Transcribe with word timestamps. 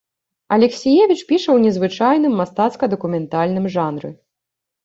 Алексіевіч 0.55 1.17
піша 1.31 1.45
ў 1.53 1.57
незвычайным 1.67 2.33
мастацка-дакументальным 2.43 3.65
жанры. 3.77 4.09